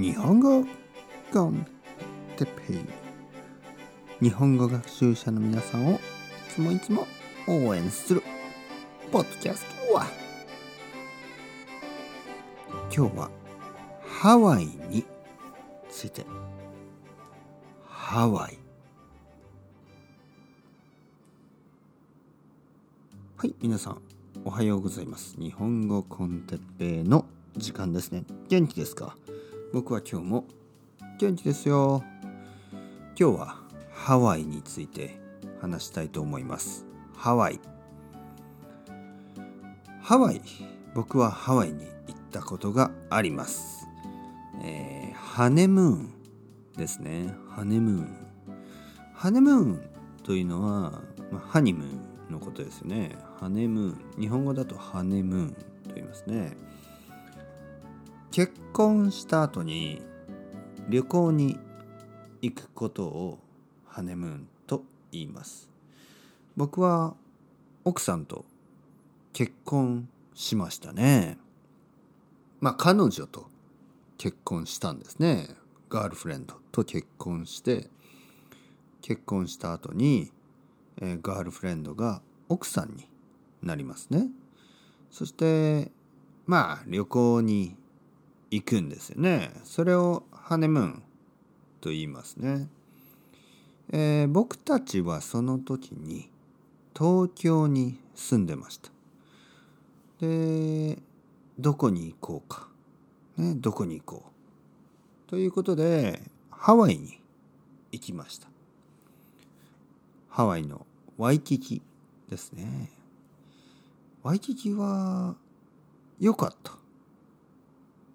[0.00, 0.64] 日本語
[1.32, 1.66] コン
[2.36, 2.78] テペイ。
[4.22, 5.98] 日本語学習者の皆さんをい
[6.54, 7.04] つもいつも
[7.48, 8.22] 応援する
[9.10, 10.06] ポッドキャストは。
[12.96, 13.30] 今日は
[14.06, 15.04] ハワイに
[15.90, 16.24] ついて。
[17.84, 18.56] ハワイ。
[23.36, 24.00] はい皆さん
[24.44, 25.34] おはようございます。
[25.40, 27.24] 日本語コンテッペイの
[27.56, 28.22] 時間ですね。
[28.48, 29.16] 元気ですか？
[29.72, 30.44] 僕は今日も
[31.18, 32.02] 元気ですよ。
[33.20, 33.56] 今日は
[33.92, 35.20] ハワイについて
[35.60, 36.86] 話したいと思います。
[37.14, 37.60] ハワイ。
[40.00, 40.40] ハワイ。
[40.94, 43.86] 僕はハワイに行ったことがあります、
[44.64, 46.12] えーハネムーン
[46.76, 47.32] ですね。
[47.50, 48.16] ハネムーン。
[49.14, 49.90] ハネムーン
[50.24, 51.86] というのは、まあ、ハニムー
[52.30, 53.16] ンのことですよね。
[53.38, 54.20] ハネムーン。
[54.20, 55.52] 日本語だとハネムーン
[55.86, 56.56] と言いますね。
[58.30, 60.02] 結婚した後に
[60.88, 61.58] 旅行に
[62.42, 63.38] 行くことを
[63.86, 65.70] ハネムーンと言います。
[66.56, 67.14] 僕は
[67.84, 68.44] 奥さんと
[69.32, 71.38] 結婚しましたね。
[72.60, 73.46] まあ彼女と
[74.18, 75.48] 結婚したんですね。
[75.88, 77.88] ガールフレンドと結婚して
[79.00, 80.30] 結婚した後に、
[81.00, 83.08] えーガールフレンドが奥さんに
[83.62, 84.28] なりますね。
[85.10, 85.90] そして
[86.46, 87.76] まあ旅行に
[88.50, 89.50] 行くんですよね。
[89.64, 91.02] それをハネムーン
[91.80, 92.68] と言いますね、
[93.90, 96.30] えー僕たちはその時に
[96.98, 98.90] 東京に住んでました。
[100.20, 100.98] で
[101.58, 102.68] どこに行こうか、
[103.36, 104.24] ね、どこに行こ
[105.26, 105.30] う。
[105.30, 107.20] ということでハワイに
[107.92, 108.48] 行きました。
[110.28, 111.82] ハワイのワイキキ
[112.28, 112.90] ですね。
[114.22, 115.36] ワイキキは
[116.18, 116.72] 良かった。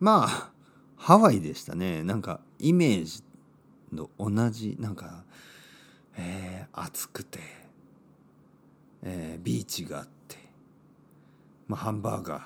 [0.00, 0.50] まあ
[0.96, 2.02] ハワイでしたね。
[2.02, 3.22] なんかイメージ
[3.92, 5.24] の同じなんか、
[6.16, 7.38] えー暑くて、
[9.02, 10.36] えービーチがあって、
[11.68, 12.42] まあ、ハンバーガー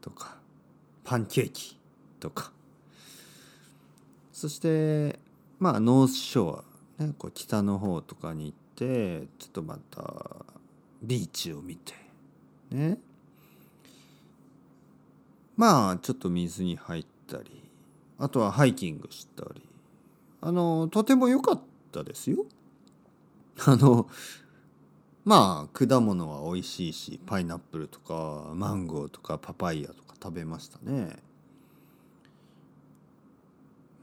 [0.00, 0.38] とか
[1.04, 1.78] パンケーキ
[2.18, 2.52] とか。
[4.32, 5.18] そして
[5.58, 6.62] まあノースショ
[6.98, 10.46] ア、ね、こう北の方とかに行ってちょっとまた
[11.02, 11.94] ビーチを見て
[12.70, 12.98] ね。
[15.58, 17.68] まあちょっと水に入ったり
[18.16, 19.62] あとはハイキングしたり
[20.40, 21.60] あのとても良かっ
[21.92, 22.46] たですよ。
[23.66, 24.08] あの
[25.24, 31.16] まあ果物は美味しいしパイナップルとかマンゴーとかパパイヤとか食べましたね。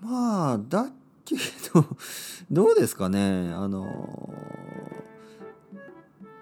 [0.02, 0.92] まあだ
[1.24, 1.36] け
[1.74, 1.86] ど
[2.52, 4.34] どうですかねあの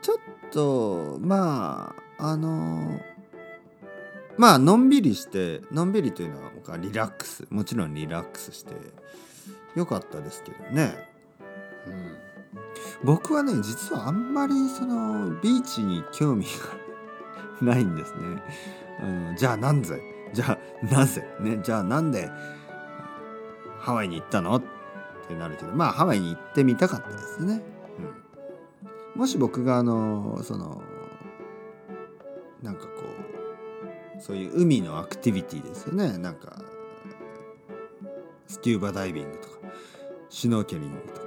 [0.02, 0.18] ちょっ
[0.52, 3.00] とまああの
[4.38, 8.74] まあのんびりしてのんびりというのは僕はリラックスもちろんリラックスして
[9.76, 10.96] よかったですけどね、
[11.88, 12.18] うん、
[13.04, 16.46] 僕はね実はあんまりそのビーチに興味
[17.62, 18.44] がないんですね。
[19.00, 20.02] あのじゃあなんぜ？
[20.34, 21.24] じゃあなぜ？
[21.40, 22.30] ねじゃあなんで
[23.80, 24.56] ハワイに行ったの？
[24.56, 24.64] っ
[25.28, 27.62] てなるけどまあハワイに行ってみたかったですね、
[29.16, 30.82] うん、もし僕があのその
[32.62, 33.13] なんかこう
[34.26, 36.18] そういう海のアクティビティですよね。
[36.18, 36.58] なんか
[38.48, 39.58] スキューバダイビングとか
[40.30, 41.22] シュノーケリングとか。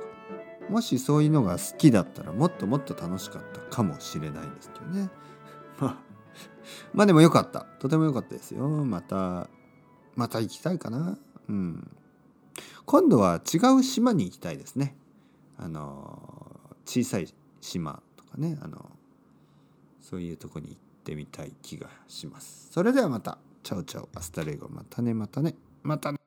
[0.71, 5.11] もしそういうのが好きだったらもっともっと楽しかったかもしれないですけどね。
[5.79, 5.99] まあ
[6.95, 7.67] まあでもよかった。
[7.81, 8.67] とてもよかったですよ。
[8.67, 9.51] また
[10.15, 11.19] また行きたいかな。
[11.51, 11.91] うん。
[12.87, 14.97] 今度は違う島に行きたいですね。
[15.59, 17.28] あの小さい
[17.61, 18.57] 島とかね。
[18.63, 18.91] あの
[20.01, 20.96] そういうとこに行って。
[21.15, 22.69] みたい気がします。
[22.71, 23.39] それではまた。
[23.62, 24.09] チャオチャオ。
[24.15, 24.69] Hasta luego。
[24.69, 25.55] またねまたね。
[25.83, 26.26] またね。